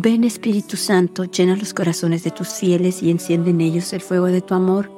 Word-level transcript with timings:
Ven 0.00 0.22
Espíritu 0.22 0.76
Santo, 0.76 1.24
llena 1.24 1.56
los 1.56 1.74
corazones 1.74 2.22
de 2.22 2.30
tus 2.30 2.50
fieles 2.50 3.02
y 3.02 3.10
enciende 3.10 3.50
en 3.50 3.60
ellos 3.60 3.92
el 3.92 4.00
fuego 4.00 4.26
de 4.26 4.40
tu 4.40 4.54
amor. 4.54 4.92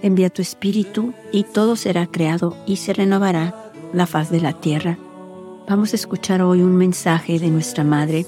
Envía 0.00 0.30
tu 0.30 0.40
Espíritu 0.40 1.12
y 1.32 1.44
todo 1.44 1.76
será 1.76 2.06
creado 2.06 2.56
y 2.66 2.76
se 2.76 2.94
renovará 2.94 3.70
la 3.92 4.06
faz 4.06 4.30
de 4.30 4.40
la 4.40 4.54
tierra. 4.54 4.96
Vamos 5.68 5.92
a 5.92 5.96
escuchar 5.96 6.40
hoy 6.40 6.62
un 6.62 6.76
mensaje 6.76 7.38
de 7.38 7.50
nuestra 7.50 7.84
Madre 7.84 8.24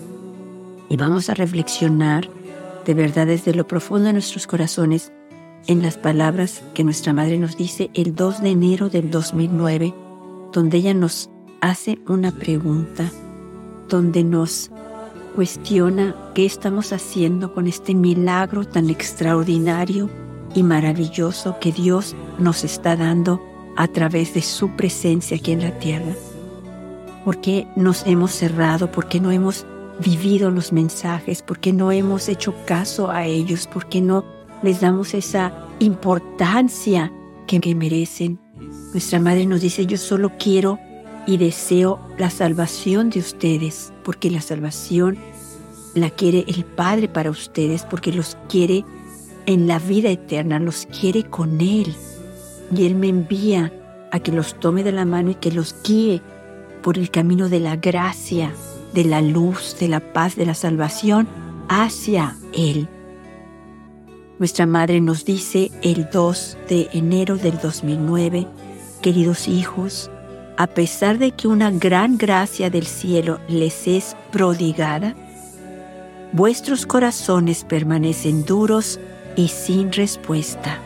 y 0.90 0.98
vamos 0.98 1.30
a 1.30 1.34
reflexionar 1.34 2.28
de 2.84 2.92
verdad 2.92 3.26
desde 3.26 3.54
lo 3.54 3.66
profundo 3.66 4.08
de 4.08 4.12
nuestros 4.12 4.46
corazones 4.46 5.12
en 5.68 5.80
las 5.80 5.96
palabras 5.96 6.62
que 6.74 6.84
nuestra 6.84 7.14
Madre 7.14 7.38
nos 7.38 7.56
dice 7.56 7.88
el 7.94 8.14
2 8.14 8.42
de 8.42 8.50
enero 8.50 8.90
del 8.90 9.10
2009, 9.10 9.94
donde 10.52 10.76
ella 10.76 10.92
nos 10.92 11.30
hace 11.62 11.98
una 12.06 12.30
pregunta, 12.30 13.10
donde 13.88 14.22
nos 14.22 14.70
cuestiona 15.30 16.14
qué 16.34 16.44
estamos 16.44 16.92
haciendo 16.92 17.54
con 17.54 17.66
este 17.66 17.94
milagro 17.94 18.64
tan 18.64 18.90
extraordinario 18.90 20.10
y 20.54 20.62
maravilloso 20.62 21.56
que 21.60 21.72
Dios 21.72 22.14
nos 22.38 22.64
está 22.64 22.96
dando 22.96 23.40
a 23.76 23.88
través 23.88 24.34
de 24.34 24.42
su 24.42 24.70
presencia 24.76 25.36
aquí 25.36 25.52
en 25.52 25.62
la 25.62 25.78
tierra. 25.78 26.12
¿Por 27.24 27.40
qué 27.40 27.66
nos 27.76 28.06
hemos 28.06 28.32
cerrado? 28.32 28.90
¿Por 28.90 29.08
qué 29.08 29.20
no 29.20 29.30
hemos 29.30 29.66
vivido 30.04 30.50
los 30.50 30.72
mensajes? 30.72 31.42
¿Por 31.42 31.58
qué 31.60 31.72
no 31.72 31.92
hemos 31.92 32.28
hecho 32.28 32.54
caso 32.66 33.10
a 33.10 33.26
ellos? 33.26 33.66
¿Por 33.66 33.88
qué 33.88 34.00
no 34.00 34.24
les 34.62 34.80
damos 34.80 35.14
esa 35.14 35.52
importancia 35.78 37.12
que, 37.46 37.74
merecen? 37.74 38.38
Nuestra 38.92 39.20
madre 39.20 39.46
nos 39.46 39.60
dice, 39.60 39.86
yo 39.86 39.96
solo 39.96 40.32
quiero 40.38 40.78
y 41.30 41.36
deseo 41.36 42.00
la 42.18 42.28
salvación 42.28 43.08
de 43.08 43.20
ustedes, 43.20 43.92
porque 44.02 44.32
la 44.32 44.40
salvación 44.40 45.16
la 45.94 46.10
quiere 46.10 46.44
el 46.48 46.64
Padre 46.64 47.06
para 47.06 47.30
ustedes, 47.30 47.84
porque 47.84 48.12
los 48.12 48.36
quiere 48.48 48.84
en 49.46 49.68
la 49.68 49.78
vida 49.78 50.10
eterna, 50.10 50.58
los 50.58 50.86
quiere 50.86 51.22
con 51.22 51.60
Él. 51.60 51.94
Y 52.74 52.84
Él 52.84 52.96
me 52.96 53.08
envía 53.08 53.72
a 54.10 54.18
que 54.18 54.32
los 54.32 54.58
tome 54.58 54.82
de 54.82 54.90
la 54.90 55.04
mano 55.04 55.30
y 55.30 55.36
que 55.36 55.52
los 55.52 55.76
guíe 55.84 56.20
por 56.82 56.98
el 56.98 57.12
camino 57.12 57.48
de 57.48 57.60
la 57.60 57.76
gracia, 57.76 58.52
de 58.92 59.04
la 59.04 59.22
luz, 59.22 59.76
de 59.78 59.86
la 59.86 60.00
paz, 60.00 60.34
de 60.34 60.46
la 60.46 60.54
salvación 60.54 61.28
hacia 61.68 62.36
Él. 62.52 62.88
Nuestra 64.40 64.66
Madre 64.66 65.00
nos 65.00 65.24
dice 65.24 65.70
el 65.82 66.08
2 66.12 66.58
de 66.68 66.88
enero 66.92 67.36
del 67.36 67.58
2009, 67.58 68.48
queridos 69.00 69.46
hijos, 69.46 70.10
a 70.60 70.66
pesar 70.66 71.16
de 71.16 71.32
que 71.32 71.48
una 71.48 71.70
gran 71.70 72.18
gracia 72.18 72.68
del 72.68 72.84
cielo 72.84 73.40
les 73.48 73.88
es 73.88 74.14
prodigada, 74.30 75.14
vuestros 76.34 76.84
corazones 76.84 77.64
permanecen 77.64 78.44
duros 78.44 79.00
y 79.36 79.48
sin 79.48 79.90
respuesta. 79.90 80.78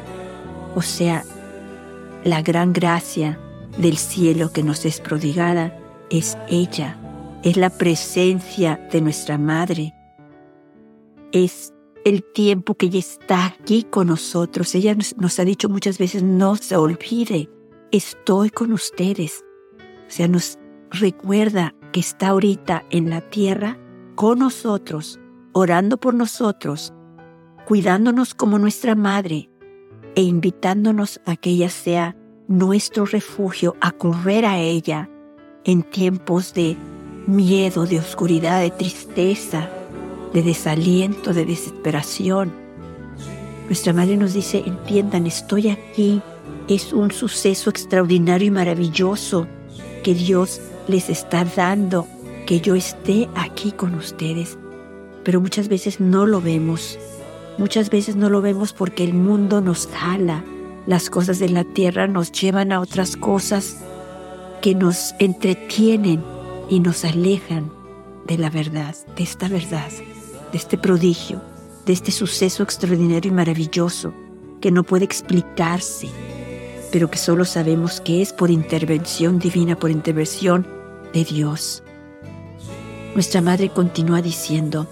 O 0.76 0.82
sea, 0.82 1.24
la 2.22 2.40
gran 2.40 2.72
gracia 2.72 3.40
del 3.76 3.96
cielo 3.96 4.52
que 4.52 4.62
nos 4.62 4.84
es 4.84 5.00
prodigada 5.00 5.76
es 6.08 6.38
ella, 6.48 6.96
es 7.42 7.56
la 7.56 7.70
presencia 7.70 8.80
de 8.92 9.00
nuestra 9.00 9.38
Madre, 9.38 9.92
es 11.32 11.74
el 12.04 12.22
tiempo 12.22 12.76
que 12.76 12.86
ella 12.86 13.00
está 13.00 13.46
aquí 13.46 13.82
con 13.82 14.06
nosotros. 14.06 14.72
Ella 14.76 14.94
nos, 15.16 15.40
ha 15.40 15.44
dicho 15.44 15.68
muchas 15.68 15.98
veces, 15.98 16.22
no 16.22 16.54
se 16.54 16.76
olvide, 16.76 17.50
estoy 17.90 18.50
con 18.50 18.70
ustedes. 18.70 19.42
O 20.06 20.10
sea, 20.10 20.28
nos 20.28 20.58
recuerda 20.90 21.74
que 21.92 22.00
está 22.00 22.28
ahorita 22.28 22.84
en 22.90 23.10
la 23.10 23.20
tierra 23.20 23.78
con 24.14 24.40
nosotros, 24.40 25.18
orando 25.52 25.96
por 25.98 26.14
nosotros, 26.14 26.92
cuidándonos 27.66 28.34
como 28.34 28.58
nuestra 28.58 28.94
madre 28.94 29.50
e 30.14 30.22
invitándonos 30.22 31.20
a 31.26 31.36
que 31.36 31.50
ella 31.50 31.70
sea 31.70 32.16
nuestro 32.46 33.06
refugio, 33.06 33.76
a 33.80 33.90
correr 33.90 34.44
a 34.44 34.58
ella 34.58 35.08
en 35.64 35.82
tiempos 35.82 36.54
de 36.54 36.76
miedo, 37.26 37.86
de 37.86 37.98
oscuridad, 37.98 38.60
de 38.60 38.70
tristeza, 38.70 39.68
de 40.32 40.42
desaliento, 40.42 41.32
de 41.32 41.46
desesperación. 41.46 42.52
Nuestra 43.66 43.92
madre 43.92 44.16
nos 44.16 44.34
dice, 44.34 44.62
entiendan, 44.66 45.26
estoy 45.26 45.68
aquí, 45.68 46.20
es 46.68 46.92
un 46.92 47.10
suceso 47.10 47.70
extraordinario 47.70 48.48
y 48.48 48.50
maravilloso 48.50 49.46
que 50.04 50.14
Dios 50.14 50.60
les 50.86 51.10
está 51.10 51.44
dando, 51.44 52.06
que 52.46 52.60
yo 52.60 52.76
esté 52.76 53.28
aquí 53.34 53.72
con 53.72 53.96
ustedes. 53.96 54.56
Pero 55.24 55.40
muchas 55.40 55.66
veces 55.66 55.98
no 55.98 56.26
lo 56.26 56.40
vemos. 56.40 56.98
Muchas 57.58 57.90
veces 57.90 58.14
no 58.14 58.30
lo 58.30 58.40
vemos 58.40 58.72
porque 58.72 59.02
el 59.02 59.14
mundo 59.14 59.60
nos 59.60 59.88
jala. 59.88 60.44
Las 60.86 61.10
cosas 61.10 61.40
de 61.40 61.48
la 61.48 61.64
tierra 61.64 62.06
nos 62.06 62.30
llevan 62.30 62.70
a 62.70 62.80
otras 62.80 63.16
cosas 63.16 63.78
que 64.60 64.74
nos 64.74 65.14
entretienen 65.18 66.22
y 66.68 66.80
nos 66.80 67.04
alejan 67.04 67.72
de 68.26 68.38
la 68.38 68.50
verdad, 68.50 68.94
de 69.16 69.22
esta 69.22 69.48
verdad, 69.48 69.90
de 70.52 70.58
este 70.58 70.78
prodigio, 70.78 71.40
de 71.86 71.94
este 71.94 72.10
suceso 72.12 72.62
extraordinario 72.62 73.30
y 73.30 73.34
maravilloso 73.34 74.14
que 74.60 74.70
no 74.70 74.84
puede 74.84 75.04
explicarse, 75.04 76.08
pero 76.94 77.10
que 77.10 77.18
solo 77.18 77.44
sabemos 77.44 78.00
que 78.00 78.22
es 78.22 78.32
por 78.32 78.52
intervención 78.52 79.40
divina, 79.40 79.74
por 79.74 79.90
intervención 79.90 80.64
de 81.12 81.24
Dios. 81.24 81.82
Nuestra 83.14 83.40
madre 83.40 83.68
continúa 83.68 84.22
diciendo, 84.22 84.86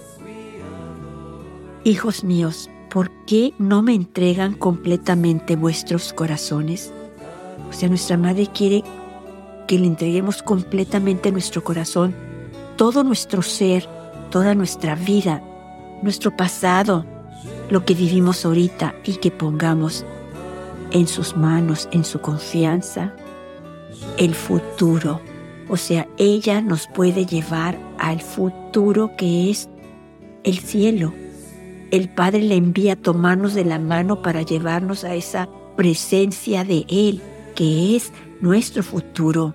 Hijos 1.84 2.24
míos, 2.24 2.68
¿por 2.90 3.12
qué 3.24 3.54
no 3.56 3.82
me 3.82 3.94
entregan 3.94 4.54
completamente 4.54 5.54
vuestros 5.54 6.12
corazones? 6.12 6.92
O 7.70 7.72
sea, 7.72 7.88
nuestra 7.88 8.16
madre 8.16 8.48
quiere 8.52 8.82
que 9.68 9.78
le 9.78 9.86
entreguemos 9.86 10.42
completamente 10.42 11.30
nuestro 11.30 11.62
corazón, 11.62 12.16
todo 12.76 13.04
nuestro 13.04 13.42
ser, 13.42 13.88
toda 14.32 14.56
nuestra 14.56 14.96
vida, 14.96 15.40
nuestro 16.02 16.36
pasado, 16.36 17.06
lo 17.70 17.84
que 17.84 17.94
vivimos 17.94 18.44
ahorita 18.44 18.92
y 19.04 19.18
que 19.18 19.30
pongamos 19.30 20.04
en 20.92 21.06
sus 21.06 21.36
manos, 21.36 21.88
en 21.92 22.04
su 22.04 22.20
confianza, 22.20 23.14
el 24.18 24.34
futuro. 24.34 25.20
O 25.68 25.76
sea, 25.76 26.06
ella 26.18 26.60
nos 26.60 26.86
puede 26.86 27.26
llevar 27.26 27.78
al 27.98 28.20
futuro 28.20 29.12
que 29.16 29.50
es 29.50 29.68
el 30.44 30.58
cielo. 30.58 31.12
El 31.90 32.08
Padre 32.08 32.42
le 32.42 32.56
envía 32.56 32.94
a 32.94 32.96
tomarnos 32.96 33.54
de 33.54 33.64
la 33.64 33.78
mano 33.78 34.22
para 34.22 34.42
llevarnos 34.42 35.04
a 35.04 35.14
esa 35.14 35.48
presencia 35.76 36.64
de 36.64 36.84
Él, 36.88 37.22
que 37.54 37.96
es 37.96 38.12
nuestro 38.40 38.82
futuro. 38.82 39.54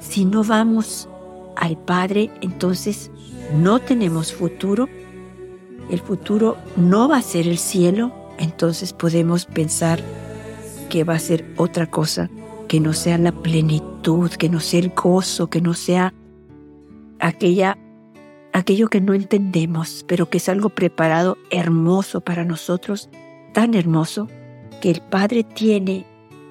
Si 0.00 0.24
no 0.24 0.42
vamos 0.42 1.08
al 1.56 1.76
Padre, 1.76 2.30
entonces 2.40 3.10
no 3.56 3.78
tenemos 3.78 4.32
futuro. 4.32 4.88
El 5.90 6.00
futuro 6.00 6.56
no 6.76 7.08
va 7.08 7.18
a 7.18 7.22
ser 7.22 7.48
el 7.48 7.58
cielo, 7.58 8.12
entonces 8.38 8.92
podemos 8.92 9.44
pensar 9.44 10.00
que 10.90 11.04
va 11.04 11.14
a 11.14 11.18
ser 11.18 11.46
otra 11.56 11.86
cosa, 11.86 12.28
que 12.68 12.80
no 12.80 12.92
sea 12.92 13.16
la 13.16 13.32
plenitud, 13.32 14.30
que 14.32 14.50
no 14.50 14.60
sea 14.60 14.80
el 14.80 14.90
gozo, 14.90 15.48
que 15.48 15.62
no 15.62 15.72
sea 15.72 16.12
aquella, 17.18 17.78
aquello 18.52 18.88
que 18.88 19.00
no 19.00 19.14
entendemos, 19.14 20.04
pero 20.06 20.28
que 20.28 20.36
es 20.36 20.50
algo 20.50 20.68
preparado 20.68 21.38
hermoso 21.50 22.20
para 22.20 22.44
nosotros, 22.44 23.08
tan 23.54 23.72
hermoso 23.72 24.28
que 24.82 24.90
el 24.90 25.00
Padre 25.00 25.44
tiene 25.44 26.04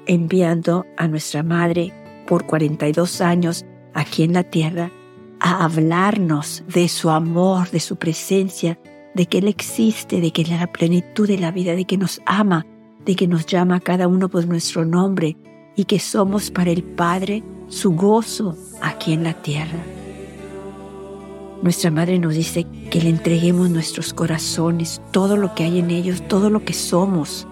enviando 0.08 0.88
a 0.98 1.08
nuestra 1.08 1.44
Madre 1.44 1.94
por 2.28 2.48
42 2.48 3.22
años 3.22 3.66
aquí 3.94 4.24
en 4.24 4.34
la 4.34 4.44
tierra 4.44 4.92
a 5.40 5.64
hablarnos 5.64 6.64
de 6.68 6.88
su 6.90 7.10
amor, 7.10 7.70
de 7.70 7.80
su 7.80 7.96
presencia, 7.98 8.80
de 9.16 9.26
que 9.26 9.40
Él 9.40 9.48
existe, 9.48 10.22
de 10.22 10.32
que 10.32 10.42
Él 10.42 10.52
es 10.52 10.60
la 10.60 10.72
plenitud 10.72 11.28
de 11.28 11.38
la 11.38 11.52
vida, 11.52 11.76
de 11.76 11.86
que 11.86 11.98
nos 11.98 12.22
ama, 12.26 12.66
de 13.06 13.16
que 13.16 13.28
nos 13.28 13.46
llama 13.46 13.80
cada 13.80 14.08
uno 14.08 14.30
por 14.30 14.46
nuestro 14.46 14.86
nombre 14.86 15.38
y 15.76 15.86
que 15.86 16.00
somos 16.00 16.52
para 16.52 16.72
el 16.72 16.84
Padre 16.84 17.44
su 17.68 17.92
gozo 17.92 18.58
aquí 18.82 19.14
en 19.14 19.24
la 19.24 19.34
tierra. 19.34 19.80
Nuestra 21.62 21.92
Madre 21.92 22.20
nos 22.20 22.36
dice 22.36 22.66
que 22.90 23.02
le 23.02 23.10
entreguemos 23.10 23.70
nuestros 23.70 24.14
corazones, 24.14 25.02
todo 25.12 25.38
lo 25.38 25.56
que 25.56 25.64
hay 25.64 25.80
en 25.80 25.92
ellos, 25.92 26.26
todo 26.28 26.50
lo 26.50 26.64
que 26.64 26.74
somos, 26.74 27.48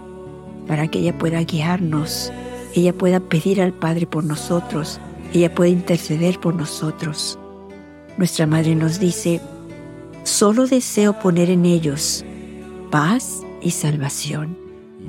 para 0.65 0.87
que 0.87 0.99
ella 0.99 1.17
pueda 1.17 1.41
guiarnos, 1.41 2.31
ella 2.73 2.93
pueda 2.93 3.19
pedir 3.19 3.61
al 3.61 3.73
Padre 3.73 4.07
por 4.07 4.23
nosotros, 4.23 4.99
ella 5.33 5.53
pueda 5.53 5.69
interceder 5.69 6.39
por 6.39 6.55
nosotros. 6.55 7.37
Nuestra 8.17 8.47
Madre 8.47 8.75
nos 8.75 8.99
dice, 8.99 9.41
solo 10.23 10.67
deseo 10.67 11.19
poner 11.19 11.49
en 11.49 11.65
ellos 11.65 12.23
paz 12.89 13.41
y 13.61 13.71
salvación 13.71 14.66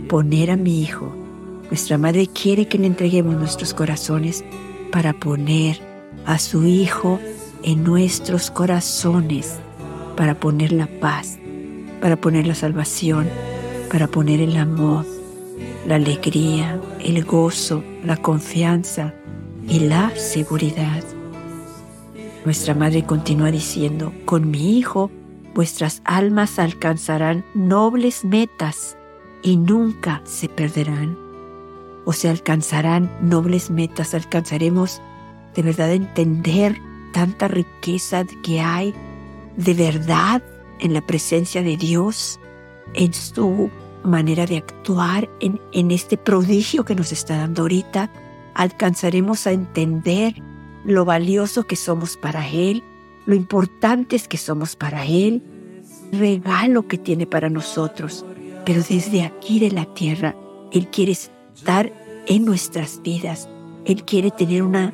poner 0.09 0.51
a 0.51 0.57
mi 0.57 0.83
Hijo. 0.83 1.15
Nuestra 1.71 1.99
Madre 1.99 2.27
quiere 2.27 2.67
que 2.67 2.79
le 2.79 2.87
entreguemos 2.87 3.37
nuestros 3.37 3.75
corazones 3.75 4.45
para 4.91 5.13
poner 5.13 5.81
a 6.25 6.39
su 6.39 6.65
Hijo 6.67 7.19
en 7.63 7.85
nuestros 7.85 8.51
corazones, 8.51 9.59
para 10.17 10.39
poner 10.39 10.73
la 10.73 10.87
paz, 10.87 11.39
para 12.01 12.17
poner 12.17 12.47
la 12.47 12.55
salvación, 12.55 13.29
para 13.91 14.07
poner 14.07 14.41
el 14.41 14.57
amor, 14.57 15.05
la 15.87 15.97
alegría, 15.97 16.81
el 17.01 17.25
gozo, 17.25 17.83
la 18.05 18.17
confianza 18.17 19.15
y 19.69 19.81
la 19.81 20.11
seguridad. 20.17 21.03
Nuestra 22.45 22.75
madre 22.75 23.05
continúa 23.05 23.51
diciendo, 23.51 24.13
con 24.25 24.51
mi 24.51 24.79
hijo, 24.79 25.11
vuestras 25.55 26.01
almas 26.05 26.59
alcanzarán 26.59 27.45
nobles 27.55 28.25
metas 28.25 28.97
y 29.43 29.57
nunca 29.57 30.23
se 30.25 30.49
perderán. 30.49 31.17
O 32.05 32.13
se 32.13 32.29
alcanzarán 32.29 33.11
nobles 33.21 33.71
metas, 33.71 34.15
alcanzaremos 34.15 35.01
de 35.55 35.63
verdad 35.63 35.93
entender 35.93 36.81
tanta 37.13 37.49
riqueza 37.49 38.25
que 38.43 38.61
hay 38.61 38.95
de 39.57 39.75
verdad 39.75 40.43
en 40.79 40.95
la 40.95 41.01
presencia 41.01 41.63
de 41.63 41.77
Dios, 41.77 42.39
en 42.95 43.13
su 43.13 43.71
manera 44.05 44.47
de 44.47 44.59
actuar, 44.59 45.29
en, 45.41 45.61
en 45.73 45.91
este 45.91 46.17
prodigio 46.17 46.85
que 46.85 46.95
nos 46.95 47.13
está 47.13 47.37
dando 47.37 47.63
ahorita, 47.63 48.11
alcanzaremos 48.55 49.47
a 49.47 49.53
entender 49.53 50.35
lo 50.85 51.05
valioso 51.05 51.65
que 51.65 51.77
somos 51.77 52.17
para 52.17 52.49
Él, 52.49 52.83
lo 53.27 53.35
importantes 53.35 54.29
que 54.29 54.39
somos 54.39 54.77
para 54.77 55.05
Él, 55.05 55.43
regalo 56.13 56.87
que 56.87 56.99
tiene 56.99 57.27
para 57.27 57.51
nosotros. 57.51 58.25
Pero 58.69 58.83
desde 58.87 59.23
aquí 59.23 59.61
de 59.61 59.71
la 59.71 59.87
tierra, 59.87 60.37
Él 60.73 60.89
quiere 60.89 61.13
estar 61.13 61.91
en 62.27 62.45
nuestras 62.45 63.01
vidas. 63.03 63.49
Él 63.87 64.05
quiere 64.05 64.31
tener 64.31 64.63
una 64.63 64.93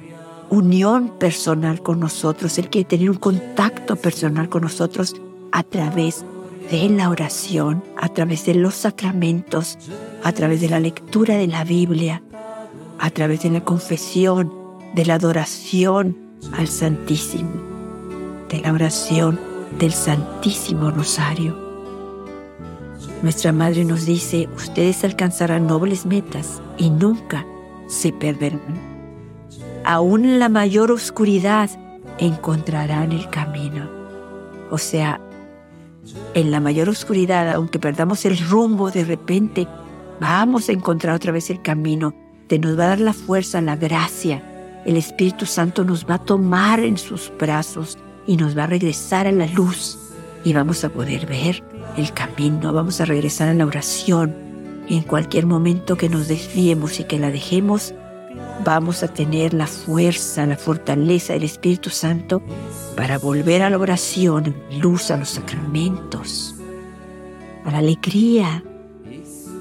unión 0.48 1.08
personal 1.18 1.82
con 1.82 1.98
nosotros. 1.98 2.56
Él 2.58 2.70
quiere 2.70 2.88
tener 2.88 3.10
un 3.10 3.16
contacto 3.16 3.96
personal 3.96 4.48
con 4.48 4.62
nosotros 4.62 5.16
a 5.50 5.64
través 5.64 6.24
de 6.70 6.88
la 6.88 7.10
oración, 7.10 7.82
a 7.96 8.10
través 8.10 8.46
de 8.46 8.54
los 8.54 8.74
sacramentos, 8.74 9.76
a 10.22 10.30
través 10.30 10.60
de 10.60 10.68
la 10.68 10.78
lectura 10.78 11.36
de 11.36 11.48
la 11.48 11.64
Biblia, 11.64 12.22
a 13.00 13.10
través 13.10 13.42
de 13.42 13.50
la 13.50 13.64
confesión, 13.64 14.52
de 14.94 15.04
la 15.04 15.14
adoración 15.14 16.16
al 16.52 16.68
Santísimo, 16.68 17.50
de 18.48 18.60
la 18.60 18.72
oración 18.72 19.40
del 19.80 19.92
Santísimo 19.92 20.92
Rosario. 20.92 21.63
Nuestra 23.24 23.50
Madre 23.50 23.84
nos 23.84 24.06
dice, 24.06 24.48
ustedes 24.54 25.02
alcanzarán 25.02 25.66
nobles 25.66 26.06
metas 26.06 26.62
y 26.78 26.90
nunca 26.90 27.44
se 27.88 28.12
perderán 28.12 28.94
aún 29.84 30.24
en 30.24 30.38
la 30.38 30.48
mayor 30.48 30.90
oscuridad 30.90 31.70
encontrarán 32.18 33.12
el 33.12 33.28
camino. 33.28 33.88
O 34.70 34.78
sea, 34.78 35.20
en 36.32 36.50
la 36.50 36.60
mayor 36.60 36.88
oscuridad, 36.88 37.52
aunque 37.52 37.78
perdamos 37.78 38.24
el 38.24 38.38
rumbo 38.38 38.90
de 38.90 39.04
repente, 39.04 39.68
vamos 40.20 40.68
a 40.68 40.72
encontrar 40.72 41.14
otra 41.14 41.32
vez 41.32 41.50
el 41.50 41.62
camino. 41.62 42.14
Te 42.48 42.58
nos 42.58 42.78
va 42.78 42.84
a 42.84 42.88
dar 42.88 43.00
la 43.00 43.12
fuerza, 43.12 43.60
la 43.60 43.76
gracia. 43.76 44.42
El 44.84 44.96
Espíritu 44.96 45.46
Santo 45.46 45.84
nos 45.84 46.08
va 46.08 46.14
a 46.14 46.24
tomar 46.24 46.80
en 46.80 46.98
sus 46.98 47.32
brazos 47.38 47.98
y 48.26 48.36
nos 48.36 48.56
va 48.56 48.64
a 48.64 48.68
regresar 48.68 49.26
a 49.26 49.32
la 49.32 49.46
luz. 49.46 49.98
Y 50.44 50.52
vamos 50.52 50.84
a 50.84 50.90
poder 50.90 51.26
ver 51.26 51.64
el 51.96 52.12
camino, 52.12 52.72
vamos 52.72 53.00
a 53.00 53.04
regresar 53.04 53.48
a 53.48 53.54
la 53.54 53.66
oración. 53.66 54.34
Y 54.86 54.98
en 54.98 55.02
cualquier 55.02 55.46
momento 55.46 55.96
que 55.96 56.08
nos 56.08 56.28
desviemos 56.28 57.00
y 57.00 57.04
que 57.04 57.18
la 57.18 57.30
dejemos, 57.30 57.94
vamos 58.64 59.02
a 59.02 59.08
tener 59.08 59.54
la 59.54 59.66
fuerza, 59.66 60.46
la 60.46 60.56
fortaleza 60.56 61.32
del 61.32 61.44
Espíritu 61.44 61.90
Santo 61.90 62.42
para 62.96 63.18
volver 63.18 63.62
a 63.62 63.70
la 63.70 63.78
oración, 63.78 64.54
luz 64.80 65.10
a 65.10 65.16
los 65.16 65.30
sacramentos, 65.30 66.54
a 67.64 67.70
la 67.70 67.78
alegría 67.78 68.62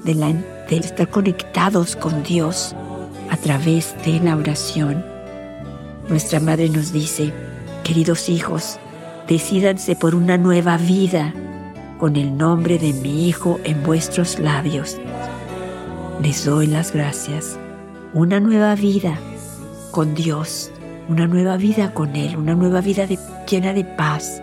de, 0.04 0.14
de 0.14 0.76
estar 0.76 1.08
conectados 1.08 1.96
con 1.96 2.22
Dios 2.22 2.74
a 3.30 3.36
través 3.36 3.94
de 4.04 4.20
la 4.20 4.36
oración. 4.36 5.04
Nuestra 6.08 6.38
Madre 6.38 6.68
nos 6.68 6.92
dice, 6.92 7.32
queridos 7.82 8.28
hijos, 8.28 8.78
decídanse 9.28 9.96
por 9.96 10.14
una 10.14 10.36
nueva 10.36 10.76
vida 10.76 11.32
con 11.98 12.16
el 12.16 12.36
nombre 12.36 12.78
de 12.78 12.92
mi 12.92 13.28
Hijo 13.28 13.58
en 13.64 13.82
vuestros 13.82 14.38
labios. 14.38 14.98
Les 16.22 16.44
doy 16.44 16.66
las 16.66 16.92
gracias 16.92 17.58
una 18.12 18.38
nueva 18.38 18.74
vida 18.76 19.18
con 19.90 20.14
Dios, 20.14 20.70
una 21.08 21.26
nueva 21.26 21.56
vida 21.56 21.92
con 21.92 22.14
Él, 22.14 22.36
una 22.36 22.54
nueva 22.54 22.80
vida 22.80 23.06
llena 23.48 23.72
de 23.72 23.84
paz, 23.84 24.40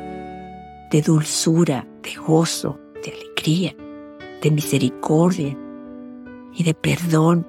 de 0.92 1.02
dulzura, 1.02 1.88
de 2.04 2.14
gozo, 2.16 2.80
de 3.04 3.14
alegría, 3.14 3.76
de 4.42 4.52
misericordia 4.52 5.58
y 6.54 6.64
de 6.64 6.74
perdón 6.74 7.48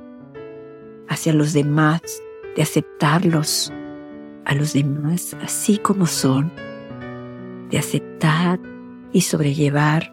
hacia 1.08 1.32
los 1.32 1.52
demás, 1.52 2.02
de 2.54 2.62
aceptarlos 2.62 3.72
a 4.44 4.54
los 4.54 4.74
demás 4.74 5.36
así 5.42 5.78
como 5.78 6.06
son, 6.06 6.52
de 7.72 7.78
aceptar 7.78 8.60
y 9.12 9.22
sobrellevar 9.22 10.12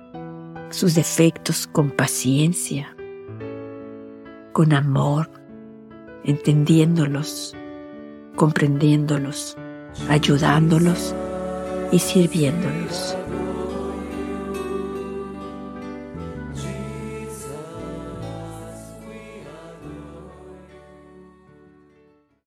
sus 0.69 0.95
defectos 0.95 1.67
con 1.67 1.91
paciencia, 1.91 2.95
con 4.53 4.73
amor, 4.73 5.29
entendiéndolos, 6.23 7.55
comprendiéndolos, 8.35 9.57
ayudándolos 10.09 11.13
y 11.91 11.99
sirviéndolos. 11.99 13.17